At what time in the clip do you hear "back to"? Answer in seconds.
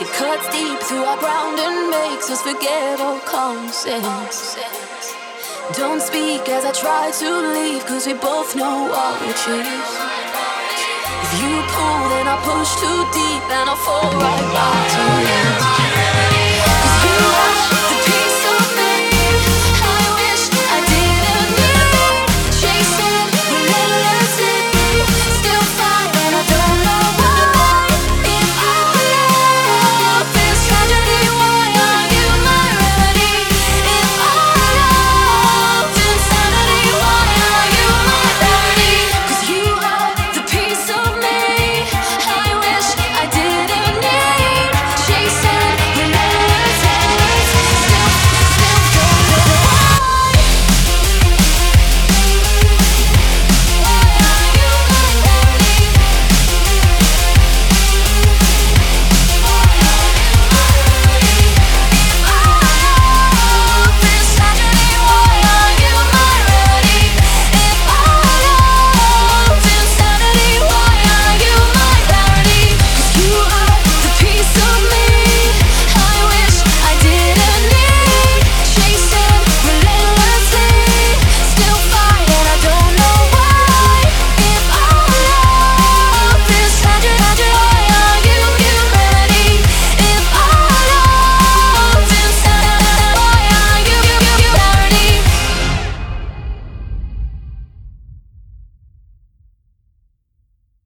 14.54-15.07